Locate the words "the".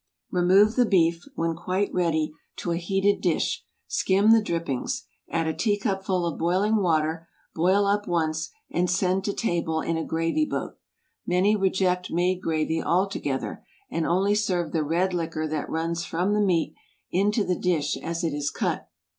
0.77-0.85, 4.31-4.41, 14.71-14.81, 16.33-16.41, 17.43-17.55